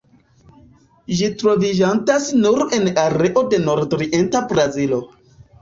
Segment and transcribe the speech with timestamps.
[1.19, 5.05] Ĝi troviĝantas nur en areo de nordorienta Brazilo.